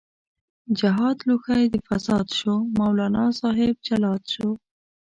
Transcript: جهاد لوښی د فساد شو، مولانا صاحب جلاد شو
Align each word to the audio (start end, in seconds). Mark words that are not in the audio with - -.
جهاد 0.79 1.17
لوښی 1.27 1.63
د 1.73 1.75
فساد 1.87 2.27
شو، 2.37 2.55
مولانا 2.77 3.25
صاحب 3.39 3.75
جلاد 3.87 4.23
شو 4.33 4.49